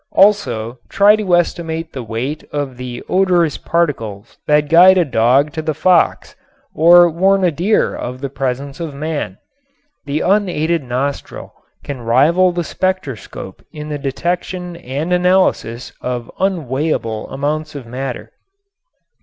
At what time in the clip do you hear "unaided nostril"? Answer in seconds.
10.21-11.53